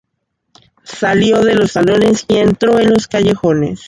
[0.83, 3.79] Salió de los salones y entró en los callejones.